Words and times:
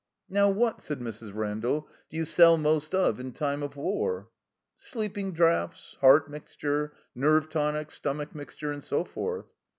'* 0.15 0.29
"Now 0.29 0.49
what," 0.49 0.81
said 0.81 0.99
Mrs. 0.99 1.35
Randall, 1.35 1.87
"do 2.09 2.17
you 2.17 2.25
sell 2.25 2.57
most 2.57 2.95
of 2.95 3.19
in 3.19 3.33
time 3.33 3.61
of 3.61 3.75
war?" 3.75 4.29
"Sleepin' 4.75 5.31
draughts, 5.31 5.95
heart 6.01 6.27
mixture, 6.27 6.93
nerve 7.13 7.49
tonic, 7.49 7.91
stomach 7.91 8.33
mixture, 8.33 8.71
and 8.71 8.83
so 8.83 9.03
forth." 9.03 9.45